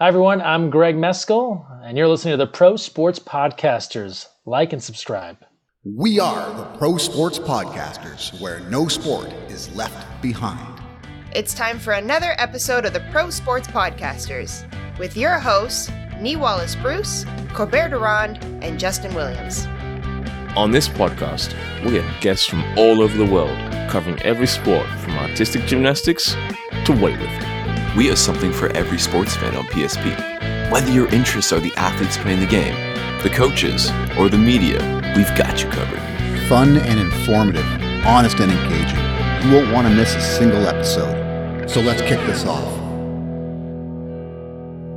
[0.00, 0.40] Hi, everyone.
[0.40, 4.26] I'm Greg Meskel, and you're listening to the Pro Sports Podcasters.
[4.44, 5.36] Like and subscribe.
[5.84, 10.82] We are the Pro Sports Podcasters, where no sport is left behind.
[11.32, 14.68] It's time for another episode of the Pro Sports Podcasters
[14.98, 19.64] with your hosts, Nee Wallace Bruce, Corbett Durand, and Justin Williams.
[20.56, 21.54] On this podcast,
[21.84, 23.56] we have guests from all over the world
[23.88, 26.32] covering every sport from artistic gymnastics
[26.84, 27.53] to weightlifting.
[27.96, 30.68] We have something for every sports fan on PSP.
[30.68, 32.74] Whether your interests are the athletes playing the game,
[33.22, 34.80] the coaches, or the media,
[35.16, 36.00] we've got you covered.
[36.48, 37.64] Fun and informative,
[38.04, 38.98] honest and engaging.
[39.46, 41.70] You won't want to miss a single episode.
[41.70, 42.64] So let's kick this off.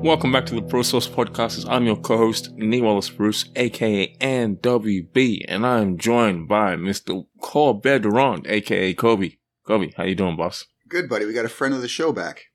[0.04, 1.68] Welcome back to the Pro Sports Podcast.
[1.70, 7.28] I'm your co-host, Nee Wallace Bruce, aka NWB, and I'm joined by Mr.
[7.42, 9.34] Corbett Durand, aka Kobe.
[9.68, 10.66] Kobe, how you doing, boss?
[10.90, 11.26] Good, buddy.
[11.26, 12.46] We got a friend of the show back.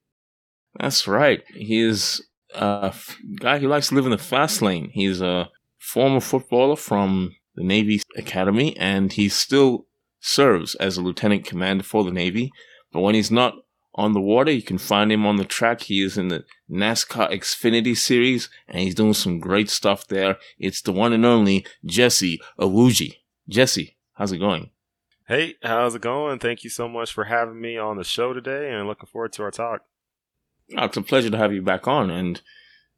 [0.79, 1.43] That's right.
[1.55, 2.23] He is
[2.55, 4.91] a f- guy who likes to live in the fast lane.
[4.93, 9.87] He's a former footballer from the Navy Academy, and he still
[10.21, 12.51] serves as a lieutenant commander for the Navy.
[12.93, 13.55] But when he's not
[13.95, 15.83] on the water, you can find him on the track.
[15.83, 20.39] He is in the NASCAR Xfinity Series, and he's doing some great stuff there.
[20.59, 23.17] It's the one and only Jesse Iwuji.
[23.49, 24.71] Jesse, how's it going?
[25.29, 26.39] Hey, how's it going?
[26.39, 29.43] Thank you so much for having me on the show today and looking forward to
[29.43, 29.83] our talk.
[30.77, 32.11] Oh, it's a pleasure to have you back on.
[32.11, 32.41] And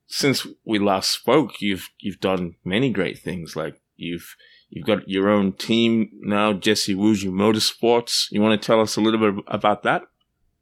[0.06, 3.56] since we last spoke, you've you've done many great things.
[3.56, 4.36] Like you've
[4.70, 8.26] you've got your own team now, Jesse Iwuji Motorsports.
[8.30, 10.02] You want to tell us a little bit about that?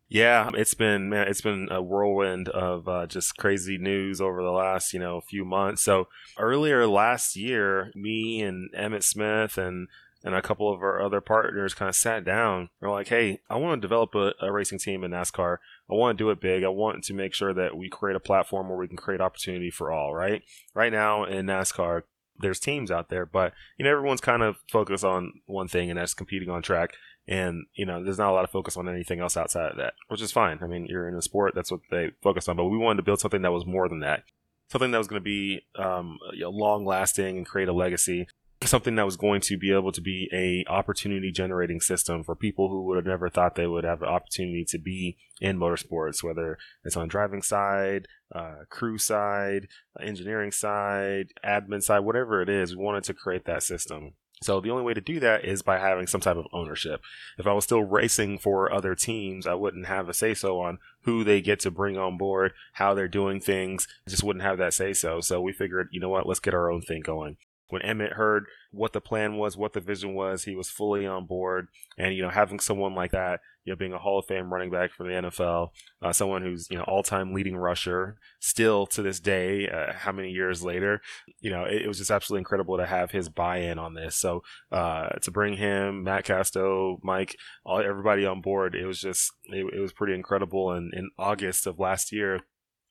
[0.08, 4.50] Yeah, it's been man, it's been a whirlwind of uh, just crazy news over the
[4.50, 5.82] last you know few months.
[5.82, 9.88] So earlier last year, me and Emmitt Smith and
[10.24, 12.68] and a couple of our other partners kind of sat down.
[12.80, 15.56] We're like, hey, I want to develop a, a, racing team in NASCAR.
[15.92, 16.64] I want to do it big.
[16.64, 19.70] I want to make sure that we create a platform where we can create opportunity
[19.70, 20.42] for all, right?
[20.74, 22.02] Right now in NASCAR,
[22.38, 25.98] there's teams out there, but you know, everyone's kind of focused on one thing and
[25.98, 26.94] that's competing on track.
[27.28, 29.94] And, you know, there's not a lot of focus on anything else outside of that,
[30.08, 30.58] which is fine.
[30.62, 33.04] I mean, you're in a sport, that's what they focus on, but we wanted to
[33.04, 34.24] build something that was more than that.
[34.70, 38.26] Something that was going to be um, you know, long lasting and create a legacy
[38.66, 42.68] something that was going to be able to be a opportunity generating system for people
[42.68, 46.58] who would have never thought they would have an opportunity to be in motorsports, whether
[46.84, 49.68] it's on driving side, uh, crew side,
[50.00, 52.76] engineering side, admin side, whatever it is.
[52.76, 54.14] We wanted to create that system.
[54.42, 57.00] So the only way to do that is by having some type of ownership.
[57.38, 60.78] If I was still racing for other teams, I wouldn't have a say so on
[61.02, 63.86] who they get to bring on board, how they're doing things.
[64.06, 65.20] I just wouldn't have that say so.
[65.20, 67.36] So we figured, you know what, let's get our own thing going
[67.72, 71.24] when Emmitt heard what the plan was, what the vision was, he was fully on
[71.24, 71.68] board.
[71.96, 74.70] And, you know, having someone like that, you know, being a Hall of Fame running
[74.70, 75.70] back for the NFL,
[76.02, 80.12] uh, someone who's, you know, all time leading rusher still to this day, uh, how
[80.12, 81.00] many years later,
[81.40, 84.16] you know, it, it, was just absolutely incredible to have his buy in on this.
[84.16, 89.32] So, uh, to bring him, Matt Casto, Mike, all, everybody on board, it was just,
[89.44, 90.72] it, it was pretty incredible.
[90.72, 92.40] And in August of last year,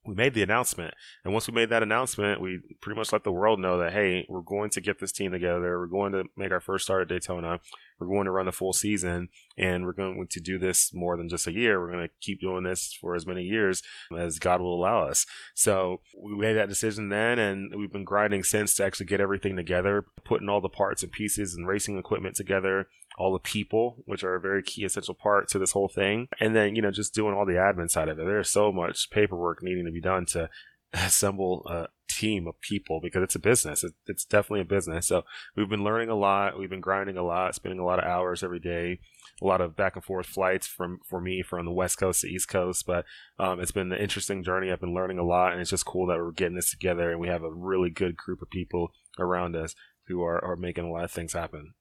[0.06, 0.94] we made the announcement.
[1.24, 4.26] And once we made that announcement, we pretty much let the world know that, hey,
[4.28, 5.80] we're going to get this team together.
[5.80, 7.60] We're going to make our first start at Daytona.
[8.02, 11.30] We're going to run a full season and we're going to do this more than
[11.30, 11.80] just a year.
[11.80, 13.84] We're going to keep doing this for as many years
[14.18, 15.26] as God will allow us.
[15.54, 19.56] So we made that decision then and we've been grinding since to actually get everything
[19.56, 24.24] together, putting all the parts and pieces and racing equipment together, all the people, which
[24.24, 26.28] are a very key essential part to this whole thing.
[26.40, 28.26] And then, you know, just doing all the admin side of it.
[28.26, 30.50] There's so much paperwork needing to be done to
[30.94, 33.84] assemble a team of people because it's a business.
[34.08, 35.08] It's definitely a business.
[35.08, 35.24] So
[35.56, 36.58] we've been learning a lot.
[36.58, 39.00] We've been grinding a lot, spending a lot of hours every day,
[39.42, 42.28] a lot of back and forth flights from for me from the West Coast to
[42.28, 42.86] East Coast.
[42.86, 43.06] But
[43.40, 44.72] um, it's been an interesting journey.
[44.72, 47.20] I've been learning a lot, and it's just cool that we're getting this together and
[47.20, 49.76] we have a really good group of people around us
[50.08, 51.74] who are, are making a lot of things happen.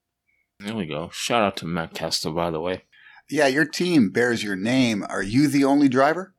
[0.59, 1.09] There we go.
[1.11, 2.83] Shout out to Matt Casto, by the way.
[3.29, 5.05] Yeah, your team bears your name.
[5.09, 6.33] Are you the only driver?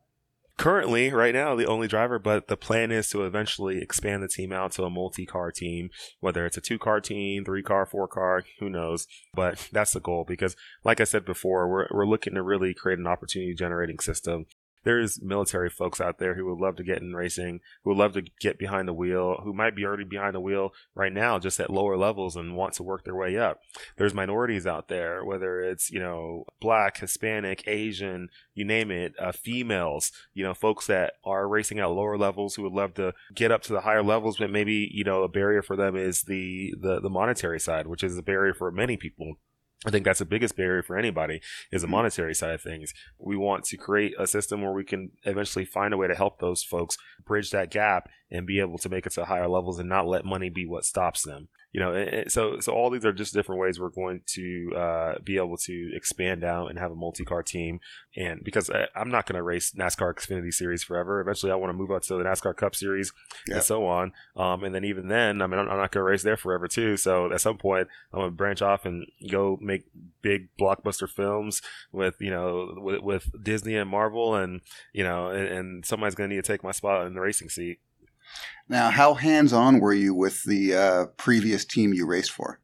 [0.57, 4.53] Currently, right now, the only driver, but the plan is to eventually expand the team
[4.53, 5.89] out to a multi car team,
[6.19, 9.07] whether it's a two car team, three car, four car, who knows.
[9.33, 12.99] But that's the goal because, like I said before, we're, we're looking to really create
[12.99, 14.45] an opportunity generating system
[14.83, 18.13] there's military folks out there who would love to get in racing, who would love
[18.13, 21.59] to get behind the wheel, who might be already behind the wheel right now, just
[21.59, 23.59] at lower levels and want to work their way up.
[23.97, 29.31] There's minorities out there, whether it's, you know, black, Hispanic, Asian, you name it, uh,
[29.31, 33.51] females, you know, folks that are racing at lower levels who would love to get
[33.51, 36.73] up to the higher levels, but maybe, you know, a barrier for them is the,
[36.79, 39.37] the, the monetary side, which is a barrier for many people
[39.85, 41.41] I think that's the biggest barrier for anybody
[41.71, 41.95] is the mm-hmm.
[41.95, 42.93] monetary side of things.
[43.17, 46.39] We want to create a system where we can eventually find a way to help
[46.39, 49.89] those folks bridge that gap and be able to make it to higher levels and
[49.89, 53.33] not let money be what stops them you know, so so all these are just
[53.33, 57.41] different ways we're going to uh, be able to expand out and have a multi-car
[57.41, 57.79] team.
[58.15, 61.71] And because I, am not going to race NASCAR Xfinity Series forever, eventually I want
[61.71, 63.11] to move out to the NASCAR Cup Series
[63.47, 63.55] yeah.
[63.55, 64.13] and so on.
[64.35, 66.67] Um, and then even then, I mean, I'm, I'm not going to race there forever
[66.67, 66.95] too.
[66.95, 69.85] So at some point, I'm going to branch off and go make
[70.21, 71.61] big blockbuster films
[71.91, 74.61] with you know with, with Disney and Marvel, and
[74.93, 77.49] you know, and, and somebody's going to need to take my spot in the racing
[77.49, 77.79] seat.
[78.69, 82.59] Now, how hands on were you with the uh, previous team you raced for?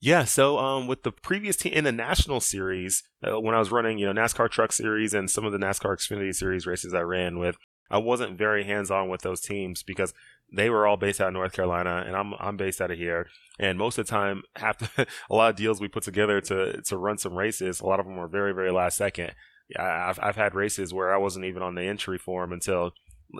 [0.00, 3.70] Yeah, so um, with the previous team in the national series, uh, when I was
[3.70, 7.02] running, you know, NASCAR Truck Series and some of the NASCAR Xfinity Series races I
[7.02, 7.56] ran with,
[7.88, 10.12] I wasn't very hands on with those teams because
[10.52, 13.28] they were all based out of North Carolina, and I'm I'm based out of here.
[13.58, 16.82] And most of the time, half the, a lot of deals we put together to
[16.82, 19.32] to run some races, a lot of them were very very last second.
[19.78, 22.92] I've I've had races where I wasn't even on the entry form until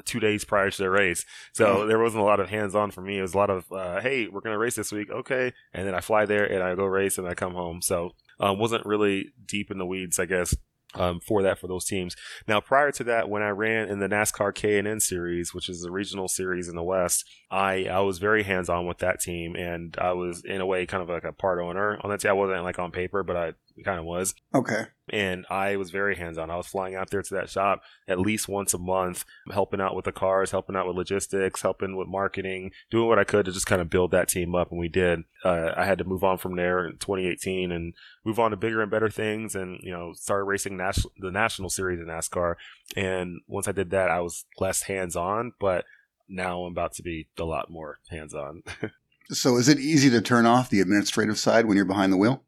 [0.04, 1.24] two days prior to the race.
[1.52, 3.18] So there wasn't a lot of hands on for me.
[3.18, 5.10] It was a lot of, uh, hey, we're going to race this week.
[5.10, 5.52] Okay.
[5.72, 7.82] And then I fly there and I go race and I come home.
[7.82, 10.54] So um, wasn't really deep in the weeds, I guess.
[10.94, 12.14] Um, for that for those teams.
[12.46, 15.90] Now, prior to that, when I ran in the NASCAR K&N series, which is the
[15.90, 19.96] regional series in the West, I I was very hands on with that team, and
[19.98, 22.32] I was in a way kind of like a part owner on that team.
[22.32, 23.52] I wasn't like on paper, but I
[23.84, 24.34] kind of was.
[24.54, 24.84] Okay.
[25.10, 26.50] And I was very hands on.
[26.50, 29.94] I was flying out there to that shop at least once a month, helping out
[29.94, 33.52] with the cars, helping out with logistics, helping with marketing, doing what I could to
[33.52, 34.70] just kind of build that team up.
[34.70, 35.24] And we did.
[35.44, 38.80] Uh, I had to move on from there in 2018 and move on to bigger
[38.80, 42.54] and better things and, you know, started racing nas- the national series in NASCAR.
[42.96, 45.84] And once I did that, I was less hands on, but
[46.28, 48.62] now I'm about to be a lot more hands on.
[49.30, 52.42] so is it easy to turn off the administrative side when you're behind the wheel?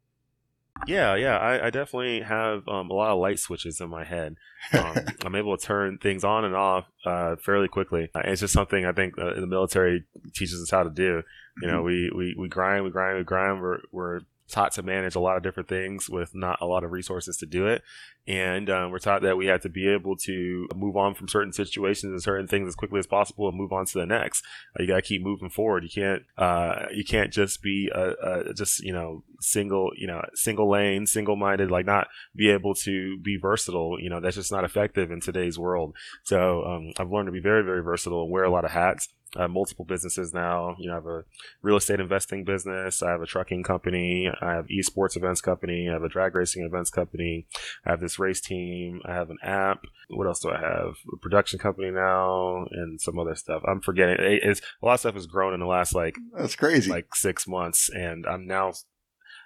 [0.87, 4.35] Yeah, yeah, I, I definitely have um, a lot of light switches in my head.
[4.73, 4.95] Um,
[5.25, 8.09] I'm able to turn things on and off uh, fairly quickly.
[8.13, 11.23] Uh, it's just something I think uh, the military teaches us how to do.
[11.61, 11.85] You know, mm-hmm.
[11.85, 13.61] we, we, we grind, we grind, we grind.
[13.61, 14.19] We're, we're
[14.49, 17.45] taught to manage a lot of different things with not a lot of resources to
[17.45, 17.81] do it.
[18.27, 21.53] And um, we're taught that we have to be able to move on from certain
[21.53, 24.43] situations and certain things as quickly as possible and move on to the next.
[24.77, 25.83] Uh, you got to keep moving forward.
[25.83, 30.23] You can't uh, you can't just be a, a, just you know single you know
[30.33, 31.69] single lane, single minded.
[31.69, 33.97] Like not be able to be versatile.
[33.99, 35.95] You know that's just not effective in today's world.
[36.23, 39.07] So um, I've learned to be very very versatile and wear a lot of hats.
[39.37, 40.75] I have multiple businesses now.
[40.79, 41.23] You know, I have a
[41.61, 43.03] real estate investing business.
[43.03, 44.29] I have a trucking company.
[44.41, 45.89] I have esports events company.
[45.89, 47.47] I have a drag racing events company.
[47.85, 49.01] I have this race team.
[49.05, 49.83] I have an app.
[50.09, 50.95] What else do I have?
[51.13, 53.61] A production company now and some other stuff.
[53.67, 54.17] I'm forgetting.
[54.19, 57.47] It's a lot of stuff has grown in the last like that's crazy, like six
[57.47, 58.73] months, and I'm now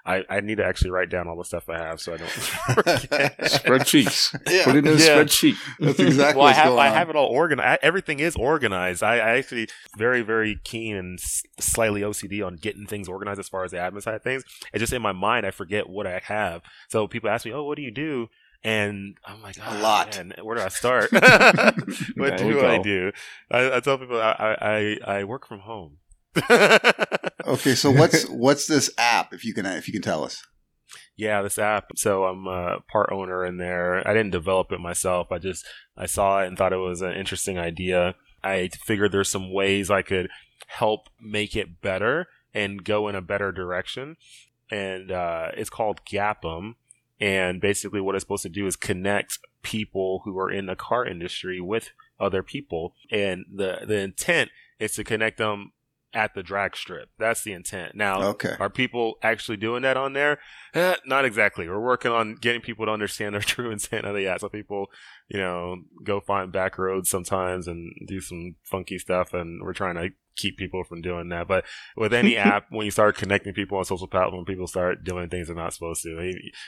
[0.10, 2.30] I, I need to actually write down all the stuff I have so I don't
[2.30, 4.34] spreadsheets.
[4.50, 4.66] Yeah.
[4.66, 4.98] Put it in a yeah.
[4.98, 5.56] spreadsheet.
[5.80, 6.40] That's exactly.
[6.40, 7.82] well, I have I have it all organized.
[7.84, 9.04] Everything is organized.
[9.04, 9.68] I, I actually
[9.98, 14.02] very very keen and slightly OCD on getting things organized as far as the admin
[14.02, 14.44] side of things.
[14.74, 16.64] It's just in my mind I forget what I have.
[16.88, 18.30] So people ask me, "Oh, what do you do?"
[18.64, 20.18] And I'm like, oh, a ah, lot.
[20.18, 21.12] Man, where do I start?
[21.14, 23.14] what do I do?
[23.50, 26.00] I, I, tell people I, I, I work from home
[27.46, 29.34] okay, so what's what's this app?
[29.34, 30.44] If you can if you can tell us.
[31.16, 31.98] Yeah, this app.
[31.98, 34.08] So I'm a part owner in there.
[34.08, 35.32] I didn't develop it myself.
[35.32, 35.66] I just
[35.98, 38.16] I saw it and thought it was an interesting idea.
[38.44, 40.30] I figured there's some ways I could
[40.68, 44.16] help make it better and go in a better direction.
[44.72, 46.76] And uh, it's called Gap'em.
[47.20, 51.06] And basically, what it's supposed to do is connect people who are in the car
[51.06, 51.90] industry with
[52.20, 52.94] other people.
[53.12, 55.74] And the the intent is to connect them
[56.14, 57.10] at the drag strip.
[57.20, 57.96] That's the intent.
[57.96, 58.56] Now, okay.
[58.60, 60.40] are people actually doing that on there?
[60.74, 61.68] Eh, not exactly.
[61.68, 64.40] We're working on getting people to understand their true intent of the app.
[64.40, 64.88] So people,
[65.28, 69.34] you know, go find back roads sometimes and do some funky stuff.
[69.34, 71.48] And we're trying to keep people from doing that.
[71.48, 75.30] But with any app, when you start connecting people on social platforms, people start doing
[75.30, 76.18] things they're not supposed to.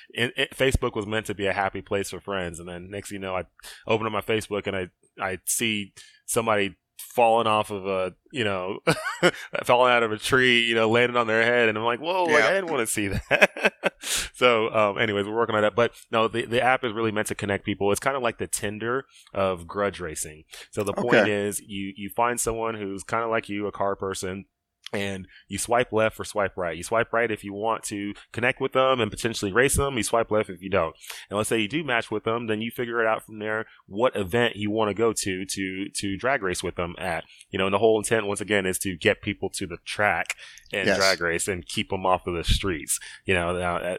[0.10, 2.60] It, it, Facebook was meant to be a happy place for friends.
[2.60, 3.46] And then next thing you know, I
[3.88, 5.94] open up my Facebook and I, I see
[6.26, 6.76] somebody
[7.12, 8.80] falling off of a, you know,
[9.64, 11.70] falling out of a tree, you know, landing on their head.
[11.70, 12.36] And I'm like, whoa, yeah.
[12.36, 13.74] like, I didn't want to see that.
[14.34, 15.76] so, um, anyways, we're working on that.
[15.76, 17.92] But no, the, the app is really meant to connect people.
[17.92, 20.44] It's kind of like the Tinder of grudge racing.
[20.72, 23.96] So the point is you, you find someone who's kind of like you, a car
[23.96, 24.46] person
[24.94, 26.76] and you swipe left or swipe right.
[26.76, 29.96] You swipe right if you want to connect with them and potentially race them.
[29.98, 30.96] You swipe left if you don't.
[31.30, 33.66] And let's say you do match with them, then you figure it out from there
[33.88, 37.24] what event you want to go to to to drag race with them at.
[37.50, 40.36] You know, and the whole intent once again is to get people to the track
[40.74, 40.98] and Yes.
[40.98, 43.00] drag race and keep them off of the streets.
[43.26, 43.98] You know, now, uh,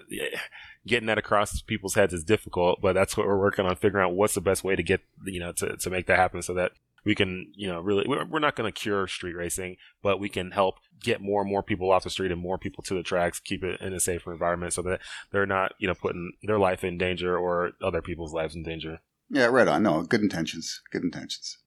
[0.87, 4.15] getting that across people's heads is difficult, but that's what we're working on figuring out
[4.15, 6.73] what's the best way to get you know to to make that happen so that
[7.05, 10.29] we can you know really we're, we're not going to cure street racing but we
[10.29, 13.03] can help get more and more people off the street and more people to the
[13.03, 16.59] tracks keep it in a safer environment so that they're not you know putting their
[16.59, 19.83] life in danger or other people's lives in danger Yeah, right on.
[19.83, 20.83] No, good intentions.
[20.91, 21.59] Good intentions.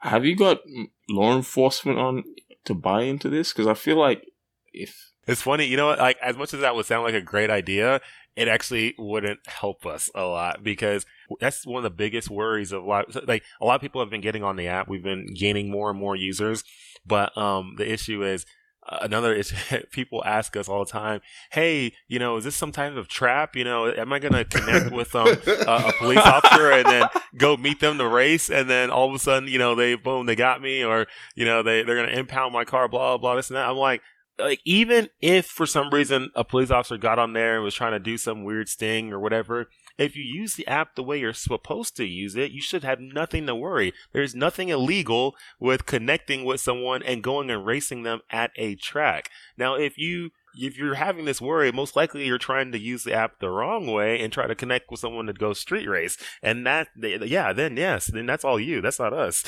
[0.00, 0.60] Have you got
[1.08, 2.24] law enforcement on
[2.64, 3.52] to buy into this?
[3.52, 4.24] Because I feel like
[4.72, 7.20] if it's funny you know what like as much as that would sound like a
[7.20, 8.00] great idea
[8.36, 11.04] it actually wouldn't help us a lot because
[11.40, 14.10] that's one of the biggest worries of a lot like a lot of people have
[14.10, 14.88] been getting on the app.
[14.88, 16.64] We've been gaining more and more users.
[17.06, 18.46] But um the issue is
[18.88, 19.52] uh, another is
[19.90, 21.20] people ask us all the time
[21.52, 23.54] hey you know is this some type of trap?
[23.54, 27.08] You know am i going to connect with um, a, a police officer and then
[27.36, 30.26] go meet them to race and then all of a sudden you know they boom
[30.26, 33.18] they got me or you know they, they're going to impound my car blah blah
[33.18, 33.68] blah this and that?
[33.68, 34.00] I'm like
[34.38, 37.92] like even if for some reason a police officer got on there and was trying
[37.92, 41.32] to do some weird sting or whatever if you use the app the way you're
[41.32, 43.92] supposed to use it you should have nothing to worry.
[44.12, 49.30] There's nothing illegal with connecting with someone and going and racing them at a track.
[49.56, 53.14] Now if you if you're having this worry most likely you're trying to use the
[53.14, 56.16] app the wrong way and try to connect with someone to go street race.
[56.42, 58.80] And that yeah then yes then that's all you.
[58.80, 59.44] That's not us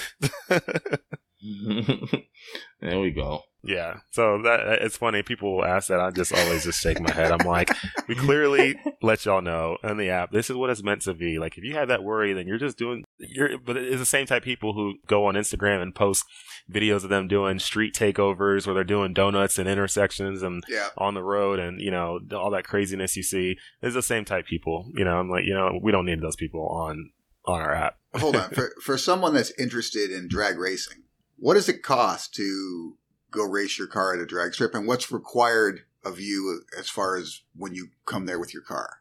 [2.80, 3.42] there we go.
[3.62, 3.98] Yeah.
[4.10, 5.22] So that it's funny.
[5.22, 6.00] People will ask that.
[6.00, 7.32] I just always just shake my head.
[7.32, 7.70] I'm like,
[8.08, 10.32] we clearly let y'all know in the app.
[10.32, 11.38] This is what it's meant to be.
[11.38, 13.04] Like, if you have that worry, then you're just doing.
[13.18, 13.58] You're.
[13.58, 16.24] But it's the same type of people who go on Instagram and post
[16.70, 20.88] videos of them doing street takeovers where they're doing donuts and intersections and Yeah.
[20.98, 23.56] on the road and you know all that craziness you see.
[23.82, 24.90] It's the same type people.
[24.94, 27.10] You know, I'm like, you know, we don't need those people on
[27.46, 27.96] on our app.
[28.16, 28.50] Hold on.
[28.54, 31.02] For for someone that's interested in drag racing,
[31.36, 32.96] what does it cost to
[33.30, 37.16] go race your car at a drag strip, and what's required of you as far
[37.16, 38.98] as when you come there with your car?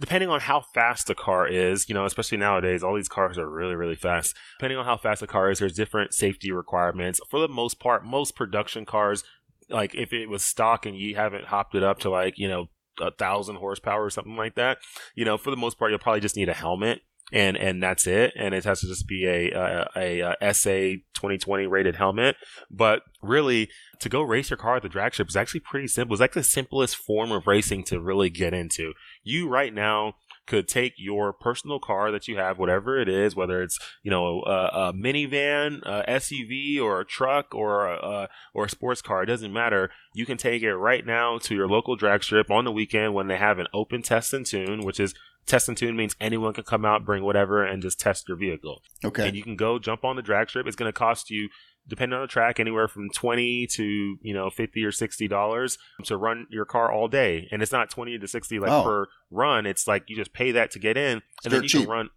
[0.00, 3.48] depending on how fast the car is, you know, especially nowadays, all these cars are
[3.48, 4.34] really, really fast.
[4.58, 7.20] Depending on how fast the car is, there's different safety requirements.
[7.30, 9.24] For the most part, most production cars,
[9.68, 12.68] like if it was stock and you haven't hopped it up to like, you know,
[13.00, 14.78] a thousand horsepower or something like that,
[15.14, 17.00] you know, for the most part, you'll probably just need a helmet.
[17.32, 18.32] And and that's it.
[18.36, 22.36] And it has to just be a a, a, a SA 2020 rated helmet.
[22.70, 26.14] But really, to go race your car at the drag strip is actually pretty simple.
[26.14, 30.14] It's like the simplest form of racing to really get into you right now
[30.46, 34.42] could take your personal car that you have, whatever it is, whether it's you know
[34.42, 39.26] a, a minivan, a SUV, or a truck, or a, or a sports car, it
[39.26, 39.90] doesn't matter.
[40.14, 43.28] You can take it right now to your local drag strip on the weekend when
[43.28, 45.14] they have an open test and tune, which is
[45.46, 48.82] test and tune means anyone can come out, bring whatever, and just test your vehicle
[49.04, 49.26] Okay.
[49.28, 50.66] and you can go jump on the drag strip.
[50.66, 51.48] It's going to cost you,
[51.86, 56.16] depending on the track, anywhere from twenty to you know fifty or sixty dollars to
[56.16, 57.48] run your car all day.
[57.52, 58.82] And it's not twenty to sixty like Oh.
[58.82, 59.66] per run.
[59.66, 61.82] It's like you just pay that to get in, and then you cheap.
[61.82, 62.10] can run.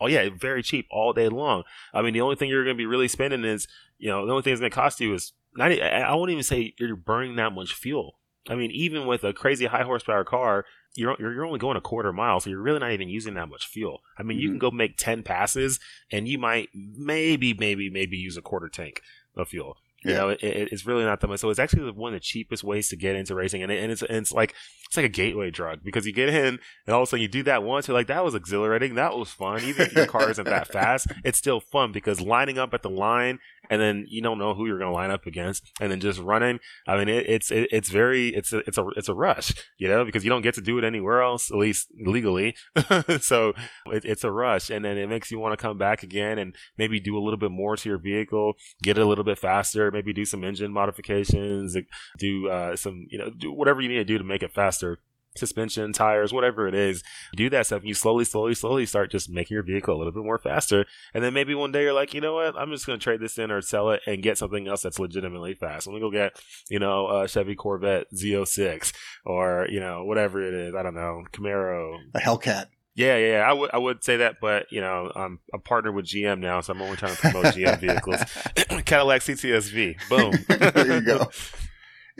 [0.00, 1.64] Oh yeah, very cheap all day long.
[1.92, 3.66] I mean, the only thing you're going to be really spending is
[3.98, 5.72] you know the only thing it's going to cost you is not.
[5.72, 8.14] I won't even say you're burning that much fuel.
[8.48, 10.64] I mean, even with a crazy high horsepower car,
[10.98, 13.48] you're you're you're only going a quarter mile, so you're really not even using that
[13.48, 14.00] much fuel.
[14.18, 14.66] I mean, you can mm-hmm.
[14.66, 15.78] go make ten passes,
[16.10, 19.00] and you might maybe maybe maybe use a quarter tank
[19.36, 19.76] of fuel.
[20.04, 20.16] You Yeah.
[20.18, 21.40] know, it, it- it's really not that much.
[21.40, 23.90] So it's actually one of the cheapest ways to get into racing, and, it, and
[23.90, 24.54] it's and it's like
[24.86, 27.28] it's like a gateway drug because you get in, and all of a sudden you
[27.28, 29.60] do that once, you're like, that was exhilarating, that was fun.
[29.62, 32.90] Even if your car isn't that fast, it's still fun because lining up at the
[32.90, 33.38] line,
[33.70, 36.20] and then you don't know who you're going to line up against, and then just
[36.20, 36.58] running.
[36.86, 39.88] I mean, it, it's it, it's very it's a it's a it's a rush, you
[39.88, 42.54] know, because you don't get to do it anywhere else, at least legally.
[43.20, 43.54] so
[43.86, 46.54] it, it's a rush, and then it makes you want to come back again and
[46.76, 49.90] maybe do a little bit more to your vehicle, get it a little bit faster,
[49.90, 51.76] maybe do some engine modifications,
[52.18, 54.98] do uh, some you know do whatever you need to do to make it faster.
[55.36, 57.02] Suspension, tires, whatever it is,
[57.36, 57.80] do that stuff.
[57.80, 60.84] And you slowly, slowly, slowly start just making your vehicle a little bit more faster.
[61.14, 62.56] And then maybe one day you're like, you know what?
[62.56, 64.98] I'm just going to trade this in or sell it and get something else that's
[64.98, 65.86] legitimately fast.
[65.86, 68.92] Let me go get, you know, a Chevy Corvette Z06
[69.24, 70.74] or, you know, whatever it is.
[70.74, 72.66] I don't know, Camaro, A Hellcat.
[72.94, 73.48] yeah, yeah, yeah.
[73.48, 76.60] I would, I would say that, but you know, I'm a partner with GM now,
[76.62, 78.20] so I'm only trying to promote GM vehicles.
[78.84, 80.32] Cadillac CTSV, boom.
[80.74, 81.30] there you go.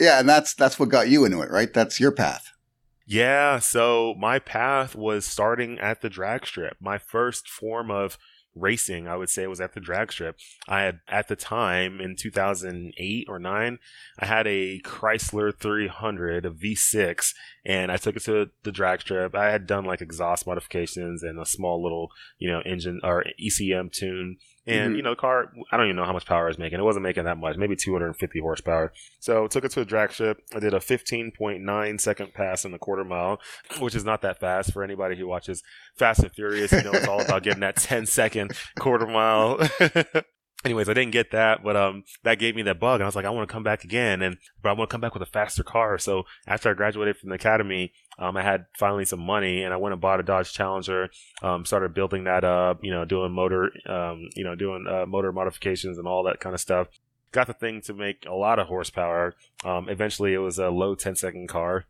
[0.01, 1.75] Yeah, and that's that's what got you into it, right?
[1.75, 2.53] That's your path.
[3.11, 6.77] Yeah, so my path was starting at the drag strip.
[6.79, 8.19] My first form of
[8.55, 10.37] racing, I would say, was at the drag strip.
[10.69, 13.79] I had, at the time in 2008 or 9,
[14.19, 17.33] I had a Chrysler 300, a V6,
[17.69, 19.37] and I took it to the drag strip.
[19.37, 22.09] I had done like exhaust modifications and a small little,
[22.39, 24.39] you know, engine or ECM tune.
[24.67, 24.97] And, Mhm.
[24.97, 26.79] you know, the car, I don't even know how much power it was making.
[26.79, 28.93] It wasn't making that much, maybe 250 horsepower.
[29.21, 30.41] So took it to a drag strip.
[30.55, 33.41] I did a 15.9 second pass in the quarter mile,
[33.79, 35.63] which is not that fast for anybody who watches
[35.97, 36.73] Fast and Furious.
[36.73, 39.59] You know, it's all about getting that 10 second quarter mile.
[40.65, 43.15] Anyways, I didn't get that, but um, that gave me that bug, and I was
[43.15, 45.23] like, I want to come back again, and but I want to come back with
[45.23, 45.99] a faster car.
[45.99, 49.77] So after I graduated from the academy, um, I had finally some money, and I
[49.77, 51.11] went and bought a Dodge Challenger.
[51.43, 55.31] Um, started building that up, you know, doing motor, um, you know, doing uh, motor
[55.31, 56.89] modifications and all that kind of stuff.
[57.31, 59.37] Got the thing to make a lot of horsepower.
[59.65, 61.85] Um, eventually, it was a low 10 second car,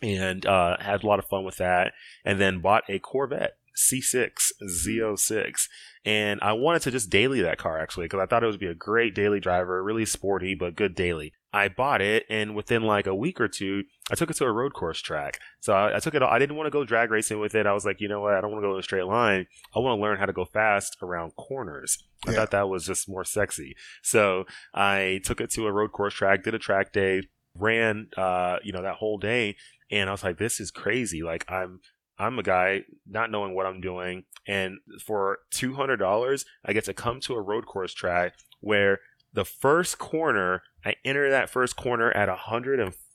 [0.00, 1.92] and uh, had a lot of fun with that.
[2.24, 5.68] And then bought a Corvette C6 Z06
[6.04, 8.66] and I wanted to just daily that car actually because I thought it would be
[8.66, 11.32] a great daily driver, really sporty but good daily.
[11.54, 14.50] I bought it, and within like a week or two, I took it to a
[14.50, 15.38] road course track.
[15.60, 16.22] So I, I took it.
[16.22, 17.66] I didn't want to go drag racing with it.
[17.66, 18.32] I was like, you know what?
[18.32, 19.46] I don't want to go in a straight line.
[19.76, 22.02] I want to learn how to go fast around corners.
[22.26, 22.38] I Yeah.
[22.38, 23.76] thought that was just more sexy.
[24.02, 27.24] So I took it to a road course track, did a track day,
[27.54, 29.56] ran, uh, you know, that whole day,
[29.90, 31.22] and I was like, this is crazy.
[31.22, 31.80] Like I'm
[32.22, 36.84] I'm a guy not knowing what I'm doing, and for two hundred dollars, I get
[36.84, 39.00] to come to a road course track where
[39.32, 42.28] the first corner, I enter that first corner at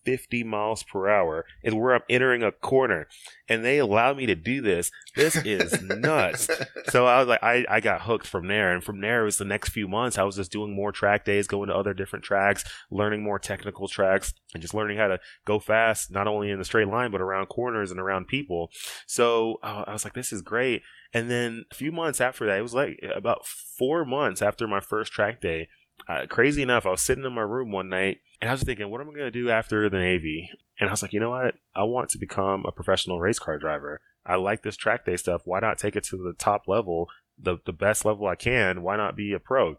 [0.07, 3.07] 150 miles per hour, is where I'm entering a corner,
[3.49, 4.91] and they allow me to do this.
[5.15, 6.49] This is nuts.
[6.89, 8.73] So I was like, I, I got hooked from there.
[8.73, 11.25] And from there, it was the next few months, I was just doing more track
[11.25, 15.19] days, going to other different tracks, learning more technical tracks, and just learning how to
[15.45, 18.71] go fast, not only in the straight line, but around corners and around people.
[19.05, 20.81] So uh, I was like, this is great.
[21.13, 24.79] And then a few months after that, it was like about four months after my
[24.79, 25.69] first track day.
[26.07, 28.89] Uh, crazy enough, I was sitting in my room one night and I was thinking,
[28.89, 30.49] what am I going to do after the Navy?
[30.79, 31.55] And I was like, you know what?
[31.75, 33.99] I want to become a professional race car driver.
[34.25, 35.41] I like this track day stuff.
[35.45, 38.83] Why not take it to the top level, the, the best level I can?
[38.83, 39.77] Why not be a pro?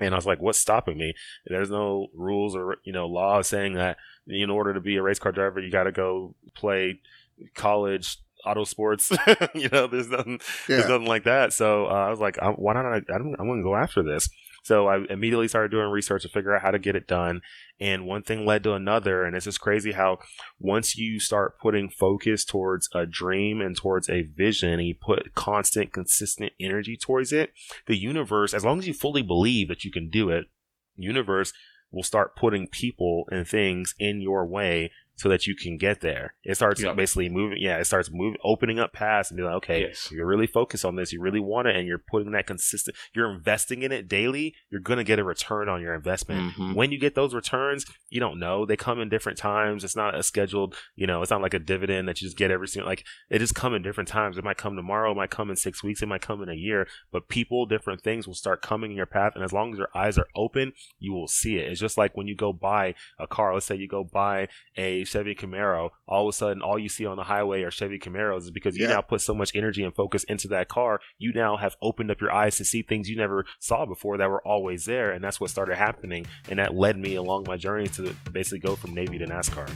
[0.00, 1.14] And I was like, what's stopping me?
[1.46, 5.18] There's no rules or, you know, laws saying that in order to be a race
[5.18, 7.00] car driver, you got to go play
[7.54, 9.12] college auto sports.
[9.54, 11.52] you know, there's nothing, there's nothing like that.
[11.52, 12.86] So uh, I was like, why not?
[12.86, 14.30] I, I'm, I'm going to go after this.
[14.62, 17.40] So I immediately started doing research to figure out how to get it done.
[17.78, 19.24] And one thing led to another.
[19.24, 20.18] And it's just crazy how
[20.58, 25.34] once you start putting focus towards a dream and towards a vision, and you put
[25.34, 27.52] constant, consistent energy towards it,
[27.86, 30.46] the universe, as long as you fully believe that you can do it,
[30.96, 31.52] universe
[31.90, 36.32] will start putting people and things in your way so that you can get there.
[36.44, 36.94] It starts Yeah.
[36.94, 37.58] basically moving.
[37.60, 40.10] Yeah, it starts moving, opening up paths and be like, okay, Yes.
[40.10, 41.12] you're really focused on this.
[41.12, 42.96] You really want it, and you're putting that consistent.
[43.14, 44.54] You're investing in it daily.
[44.70, 46.54] You're gonna get a return on your investment.
[46.54, 46.74] Mhm.
[46.74, 48.64] When you get those returns, you don't know.
[48.64, 49.84] They come in different times.
[49.84, 50.74] It's not a scheduled.
[50.96, 52.88] You know, it's not like a dividend that you just get every single.
[52.88, 54.38] Like it just come in different times.
[54.38, 55.12] It might come tomorrow.
[55.12, 56.00] It might come in six weeks.
[56.02, 56.88] It might come in a year.
[57.12, 59.90] But people, different things will start coming in your path, and as long as your
[59.94, 61.70] eyes are open, you will see it.
[61.70, 63.52] It's just like when you go buy a car.
[63.52, 65.90] Let's say you go buy a Chevy Camaro.
[66.06, 68.76] All of a sudden, all you see on the highway are Chevy Camaros is because
[68.76, 68.94] you Yeah.
[68.94, 71.00] now put so much energy and focus into that car.
[71.18, 74.30] You now have opened up your eyes to see things you never saw before that
[74.30, 76.26] were always there, and that's what started happening.
[76.48, 79.68] And that led me along my journey to basically go from Navy to NASCAR.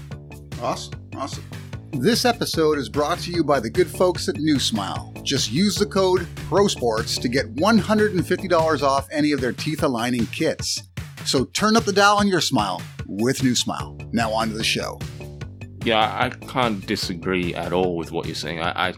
[0.62, 0.94] Awesome.
[1.16, 1.44] Awesome.
[1.92, 5.12] This episode is brought to you by the good folks at New Smile.
[5.22, 10.82] Just use the code PROSPORTS to get $150 off any of their teeth aligning kits.
[11.24, 13.96] So turn up the dial on your smile with New Smile.
[14.12, 14.98] Now on to the show.
[15.84, 18.58] Yeah, I can't disagree at all with what you're saying.
[18.58, 18.94] I, I,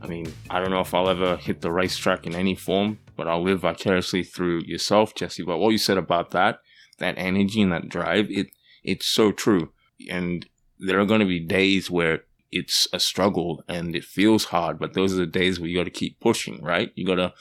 [0.00, 3.28] I mean, I don't know if I'll ever hit the racetrack in any form, but
[3.28, 5.42] I'll live vicariously through yourself, Jesse.
[5.42, 6.60] But what you said about that,
[6.98, 8.46] that energy and that drive, it,
[8.82, 9.72] it's so true.
[10.08, 14.78] And there are going to be days where it's a struggle and it feels hard,
[14.78, 16.90] but those are the days where you got to keep pushing, right?
[16.94, 17.34] You got to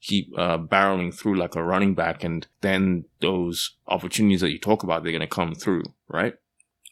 [0.00, 4.84] keep uh, barreling through like a running back, and then those opportunities that you talk
[4.84, 6.34] about, they're going to come through, right?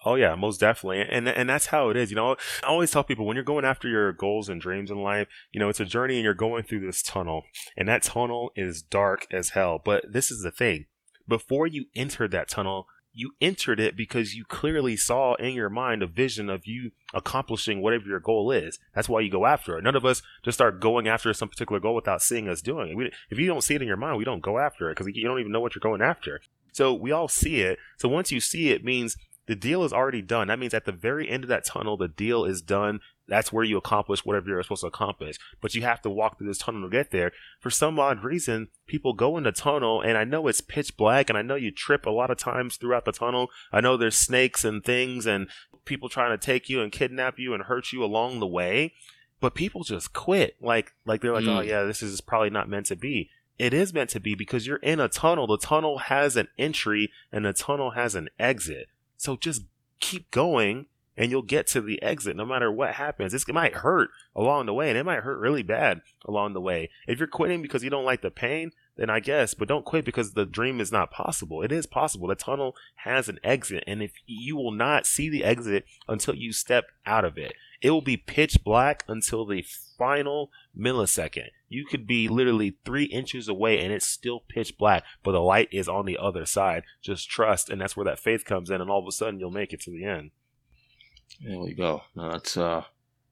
[0.06, 2.10] Oh yeah, most definitely, and and that's how it is.
[2.10, 5.02] You know, I always tell people when you're going after your goals and dreams in
[5.02, 7.42] life, you know, it's a journey, and you're going through this tunnel,
[7.76, 9.82] and that tunnel is dark as hell.
[9.84, 10.86] But this is the thing:
[11.26, 16.04] before you entered that tunnel, you entered it because you clearly saw in your mind
[16.04, 18.78] a vision of you accomplishing whatever your goal is.
[18.94, 19.82] That's why you go after it.
[19.82, 22.96] None of us just start going after some particular goal without seeing us doing it.
[22.96, 25.16] We, if you don't see it in your mind, we don't go after it because
[25.16, 26.40] you don't even know what you're going after.
[26.72, 27.78] So we all see it.
[27.96, 29.16] So once you see it, means
[29.46, 30.48] the deal is already done.
[30.48, 33.00] That means at the very end of that tunnel, the deal is done.
[33.28, 35.36] that's where you accomplish whatever you're supposed to accomplish.
[35.60, 37.32] But you have to walk through this tunnel to get there.
[37.58, 41.28] For some odd reason, people go in the tunnel, and I know it's pitch black,
[41.28, 43.48] and I know you trip a lot of times throughout the tunnel.
[43.72, 45.48] I know there's snakes and things, and
[45.84, 48.92] people trying to take you and kidnap you and hurt you along the way.
[49.40, 50.54] But people just quit.
[50.60, 51.56] Like, like they're like, Mm.
[51.58, 53.30] oh yeah, this is probably not meant to be.
[53.58, 55.46] It is meant to be because you're in a tunnel.
[55.48, 58.88] The tunnel has an entry and the tunnel has an exit.
[59.16, 59.62] So just
[60.00, 63.32] keep going and you'll get to the exit no matter what happens.
[63.32, 66.60] It's, it might hurt along the way and it might hurt really bad along the
[66.60, 66.90] way.
[67.06, 70.04] If you're quitting because you don't like the pain, then I guess, but don't quit
[70.04, 71.62] because the dream is not possible.
[71.62, 72.28] It is possible.
[72.28, 76.52] The tunnel has an exit and if you will not see the exit until you
[76.52, 79.64] step out of it, it will be pitch black until the
[79.96, 81.48] final millisecond.
[81.68, 85.68] You could be literally three inches away and it's still pitch black, but the light
[85.72, 86.84] is on the other side.
[87.02, 89.50] Just trust, and that's where that faith comes in, and all of a sudden you'll
[89.50, 90.30] make it to the end.
[91.44, 92.02] There we go.
[92.14, 92.84] Now that's uh,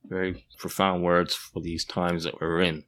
[0.05, 2.85] very profound words for these times that we're in.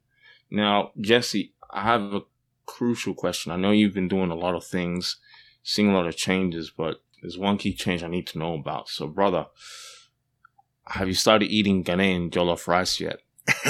[0.49, 2.21] Now, Jesse, I have a
[2.65, 3.51] crucial question.
[3.51, 5.17] I know you've been doing a lot of things,
[5.63, 8.89] seeing a lot of changes, but there's one key change I need to know about.
[8.89, 9.47] So, brother,
[10.85, 13.19] have you started eating Ghanaian jollof rice yet?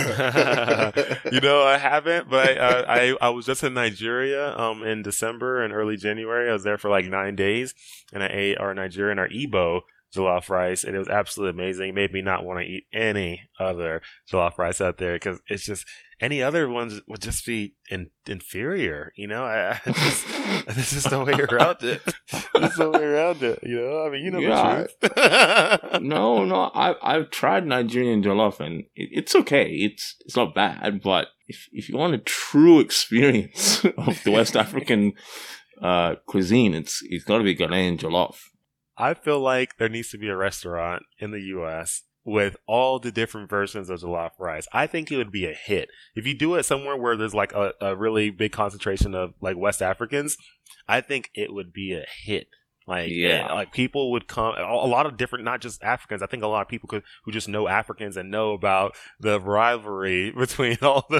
[1.31, 5.63] you know, I haven't, but uh, I I was just in Nigeria um in December
[5.63, 6.49] and early January.
[6.49, 7.75] I was there for like nine days,
[8.11, 9.81] and I ate our Nigerian, our Igbo
[10.17, 11.89] jollof rice, and it was absolutely amazing.
[11.89, 14.01] It made me not want to eat any other
[14.31, 15.85] jollof rice out there because it's just
[16.19, 19.11] any other ones would just be in, inferior.
[19.15, 20.27] You know, I, I just
[20.75, 22.01] this is no way around it.
[22.55, 23.59] There's no way around it.
[23.63, 24.87] You know, I mean, you know Yeah.
[25.01, 26.01] the truth.
[26.01, 29.69] no, no, I I've tried Nigerian jollof and it, it's okay.
[29.69, 34.55] It's it's not bad, but if if you want a true experience of the West
[34.57, 35.13] African
[35.81, 38.37] uh, cuisine, it's it's got to be Ghanaian jollof.
[38.97, 42.03] I feel like there needs to be a restaurant in the U.S.
[42.23, 44.67] with all the different versions of jollof rice.
[44.73, 47.53] I think it would be a hit if you do it somewhere where there's like
[47.53, 50.37] a, a really big concentration of like West Africans.
[50.87, 52.47] I think it would be a hit.
[52.87, 53.53] Like eh, Yeah.
[53.53, 54.55] like people would come.
[54.57, 56.21] A lot of different, not just Africans.
[56.21, 59.41] I think a lot of people could, who just know Africans and know about the
[59.41, 61.19] rivalry between all the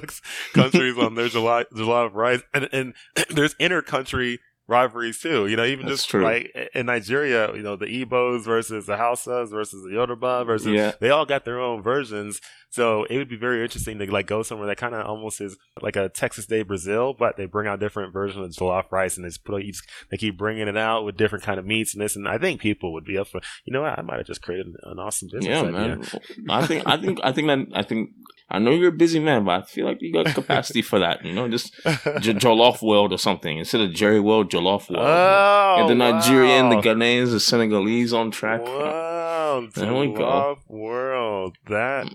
[0.54, 2.94] countries on their jollof, jollof rice, and and
[3.30, 5.48] there's inter-country rivalries too.
[5.48, 6.24] You know, even That's just true.
[6.24, 10.92] like in Nigeria, you know, the Igbos versus the Hausas versus the Yoruba versus Yeah.
[11.00, 12.42] they all got their own versions.
[12.70, 15.58] So it would be very interesting to like go somewhere that kind of almost is
[15.82, 19.26] like a Texas de Brazil, but they bring out different versions of jollof rice and
[19.26, 22.18] they put each, they keep bringing it out with different kind of meats and this.
[22.18, 23.40] And I think people would be up for.
[23.66, 23.98] You know, what?
[23.98, 25.46] I might have just created an awesome business.
[25.50, 25.72] Yeah, idea.
[25.72, 26.06] man.
[26.50, 28.10] I think I think I think that I think
[28.50, 31.24] I know you're a busy man, but I feel like you got capacity for that.
[31.26, 35.06] You know, just J- Jollof World or something instead of Jerry World, Jollof World.
[35.06, 36.82] Oh, and the Nigerian, wow.
[36.82, 38.62] the Ghanaians, the Senegalese on track.
[38.62, 40.58] Wow, There we go.
[40.70, 41.58] World.
[41.68, 42.08] That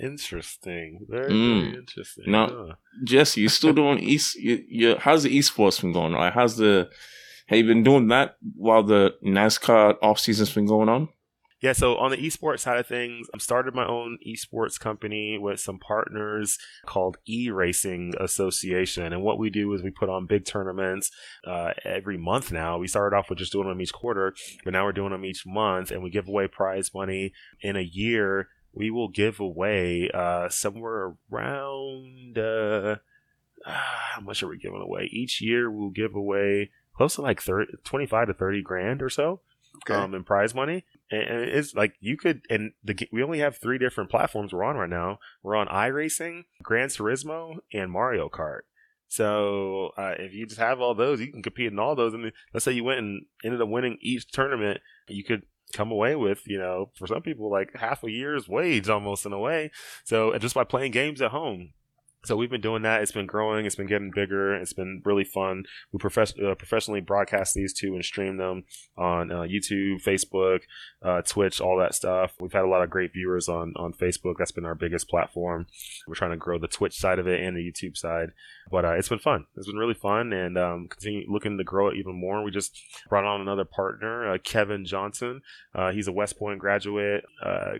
[0.00, 1.06] interesting.
[1.08, 1.60] Very, Mm.
[1.64, 2.24] very interesting.
[2.28, 2.74] Now- Huh.
[3.04, 4.36] Jesse, you still doing East?
[4.36, 6.12] You, you, how's the esports been going?
[6.12, 6.88] Like, how's the?
[7.46, 11.08] Have you been doing that while the NASCAR off season's been going on?
[11.60, 15.60] Yeah, so on the esports side of things, I started my own esports company with
[15.60, 19.12] some partners called E Racing Association.
[19.12, 21.10] And what we do is we put on big tournaments
[21.46, 22.78] uh, every month now.
[22.78, 25.44] We started off with just doing them each quarter, but now we're doing them each
[25.46, 28.48] month, and we give away prize money in a year.
[28.72, 32.96] We will give away uh, somewhere around uh,
[33.66, 35.70] ah, how much are we giving away each year?
[35.70, 39.42] We'll give away close to like 30, 25 to thirty grand or so
[39.88, 39.94] Okay.
[39.94, 40.84] um, in prize money.
[41.10, 44.76] And, it's like you could, and the, we only have three different platforms we're on
[44.76, 45.18] right now.
[45.42, 48.60] We're on iRacing, Gran Turismo, and Mario Kart.
[49.08, 52.14] So uh, if you just have all those, you can compete in all those.
[52.14, 56.14] And let's say you went and ended up winning each tournament, you could come away
[56.14, 59.72] with, you know, for some people, like half a year's wage almost in a way.
[60.04, 61.72] So just by playing games at home.
[62.22, 63.00] So we've been doing that.
[63.00, 63.64] It's been growing.
[63.64, 64.54] It's been getting bigger.
[64.54, 65.64] It's been really fun.
[65.90, 68.64] We profess- uh, professionally broadcast these two and stream them
[68.98, 70.60] on uh, YouTube, Facebook,
[71.02, 72.34] uh, Twitch, all that stuff.
[72.38, 74.34] We've had a lot of great viewers on on Facebook.
[74.38, 75.66] That's been our biggest platform.
[76.06, 78.32] We're trying to grow the Twitch side of it and the YouTube side,
[78.70, 79.46] but uh, it's been fun.
[79.56, 82.44] It's been really fun, and um, continue looking to grow it even more.
[82.44, 82.78] We just
[83.08, 85.40] brought on another partner, uh, Kevin Johnson.
[85.74, 87.24] Uh, he's a West Point graduate.